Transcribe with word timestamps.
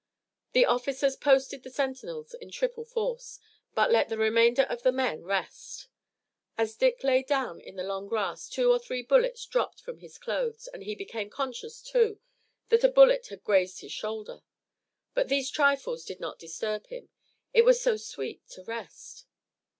The 0.53 0.65
officers 0.65 1.15
posted 1.15 1.61
the 1.61 1.69
sentinels 1.69 2.33
in 2.33 2.49
triple 2.49 2.83
force, 2.85 3.37
but 3.75 3.91
let 3.91 4.09
the 4.09 4.17
remainder 4.17 4.63
of 4.63 4.81
the 4.81 4.91
men 4.91 5.21
rest. 5.21 5.89
As 6.57 6.73
Dick 6.75 7.03
lay 7.03 7.21
down 7.21 7.59
in 7.61 7.75
the 7.75 7.83
long 7.83 8.07
grass 8.07 8.49
two 8.49 8.71
or 8.71 8.79
three 8.79 9.03
bullets 9.03 9.45
dropped 9.45 9.79
from 9.79 9.99
his 9.99 10.17
clothes 10.17 10.67
and 10.67 10.81
he 10.81 10.95
became 10.95 11.29
conscious, 11.29 11.83
too, 11.83 12.19
that 12.69 12.83
a 12.83 12.89
bullet 12.89 13.27
had 13.27 13.43
grazed 13.43 13.81
his 13.81 13.91
shoulder. 13.91 14.41
But 15.13 15.29
these 15.29 15.51
trifles 15.51 16.03
did 16.03 16.19
not 16.19 16.39
disturb 16.39 16.87
him. 16.87 17.09
It 17.53 17.61
was 17.63 17.79
so 17.79 17.95
sweet 17.95 18.47
to 18.53 18.63
rest! 18.63 19.25